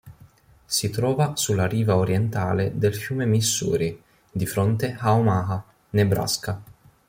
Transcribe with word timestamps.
Si 0.65 0.89
trova 0.89 1.35
sulla 1.35 1.67
riva 1.67 1.95
orientale 1.95 2.75
del 2.75 2.95
fiume 2.95 3.27
Missouri, 3.27 4.01
di 4.31 4.47
fronte 4.47 4.97
a 4.99 5.13
Omaha, 5.13 5.63
Nebraska. 5.91 6.59